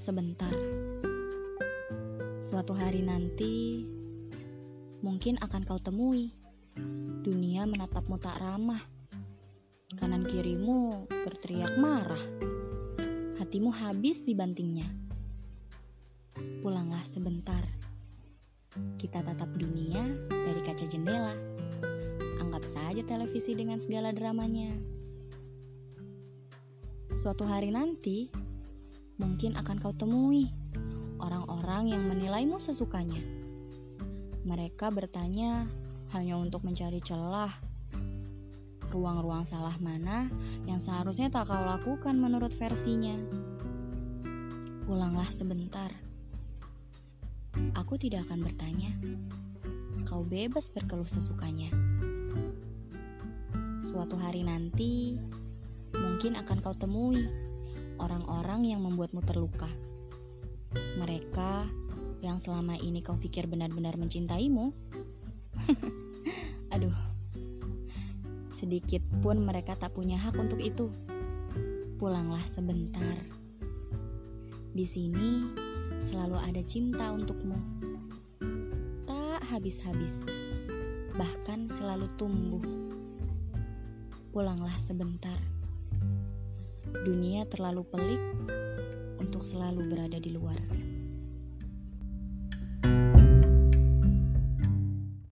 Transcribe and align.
sebentar. 0.00 0.48
Suatu 2.40 2.72
hari 2.72 3.04
nanti, 3.04 3.84
mungkin 5.04 5.36
akan 5.44 5.60
kau 5.68 5.76
temui 5.76 6.32
dunia 7.20 7.68
menatapmu 7.68 8.16
tak 8.16 8.40
ramah. 8.40 8.80
Kanan 9.92 10.24
kirimu 10.24 11.04
berteriak 11.04 11.76
marah. 11.76 12.24
Hatimu 13.36 13.68
habis 13.68 14.24
dibantingnya. 14.24 14.88
Pulanglah 16.64 17.04
sebentar. 17.04 17.60
Kita 18.96 19.20
tatap 19.20 19.52
dunia 19.52 20.00
dari 20.32 20.64
kaca 20.64 20.88
jendela. 20.88 21.36
Anggap 22.40 22.64
saja 22.64 23.04
televisi 23.04 23.52
dengan 23.52 23.84
segala 23.84 24.16
dramanya. 24.16 24.72
Suatu 27.20 27.44
hari 27.44 27.68
nanti, 27.68 28.32
mungkin 29.22 29.54
akan 29.54 29.78
kau 29.78 29.94
temui 29.94 30.50
orang-orang 31.22 31.94
yang 31.94 32.02
menilaimu 32.10 32.58
sesukanya. 32.58 33.22
Mereka 34.42 34.90
bertanya 34.90 35.70
hanya 36.10 36.34
untuk 36.34 36.66
mencari 36.66 36.98
celah. 36.98 37.54
Ruang-ruang 38.90 39.46
salah 39.46 39.78
mana 39.78 40.26
yang 40.66 40.82
seharusnya 40.82 41.30
tak 41.30 41.48
kau 41.48 41.62
lakukan 41.62 42.18
menurut 42.18 42.50
versinya. 42.58 43.14
Pulanglah 44.84 45.30
sebentar. 45.30 45.94
Aku 47.78 47.94
tidak 47.96 48.26
akan 48.26 48.42
bertanya. 48.42 48.90
Kau 50.02 50.26
bebas 50.26 50.66
berkeluh 50.68 51.06
sesukanya. 51.06 51.70
Suatu 53.78 54.18
hari 54.18 54.42
nanti, 54.42 55.16
mungkin 55.94 56.34
akan 56.36 56.58
kau 56.60 56.74
temui 56.74 57.51
orang-orang 58.02 58.66
yang 58.66 58.82
membuatmu 58.82 59.22
terluka. 59.22 59.70
Mereka 60.98 61.70
yang 62.22 62.42
selama 62.42 62.74
ini 62.78 63.02
kau 63.02 63.14
pikir 63.14 63.46
benar-benar 63.46 63.94
mencintaimu. 63.94 64.74
Aduh, 66.74 66.94
sedikit 68.50 69.02
pun 69.22 69.42
mereka 69.42 69.78
tak 69.78 69.94
punya 69.94 70.18
hak 70.18 70.34
untuk 70.38 70.58
itu. 70.58 70.90
Pulanglah 71.98 72.42
sebentar. 72.46 73.18
Di 74.72 74.86
sini 74.88 75.46
selalu 75.98 76.38
ada 76.40 76.62
cinta 76.66 77.12
untukmu. 77.14 77.58
Tak 79.06 79.42
habis-habis, 79.52 80.26
bahkan 81.14 81.70
selalu 81.70 82.08
tumbuh. 82.18 82.64
Pulanglah 84.32 84.74
sebentar. 84.80 85.51
Dunia 87.02 87.42
terlalu 87.50 87.82
pelik 87.82 88.22
untuk 89.18 89.42
selalu 89.42 89.90
berada 89.90 90.22
di 90.22 90.30
luar. 90.30 90.91